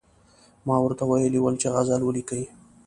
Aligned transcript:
ما 0.67 0.75
ورته 0.81 1.03
ویلي 1.05 1.39
ول 1.41 1.55
چې 1.61 1.67
غزل 1.75 2.01
ولیکئ. 2.03 2.43